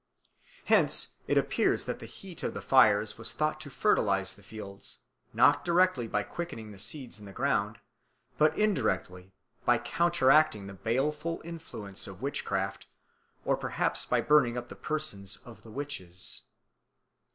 [0.65, 5.01] Hence it appears that the heat of the fires was thought to fertilise the fields,
[5.31, 7.77] not directly by quickening the seeds in the ground,
[8.35, 9.31] but indirectly
[9.63, 12.87] by counteracting the baleful influence of witchcraft
[13.45, 16.47] or perhaps by burning up the persons of the witches.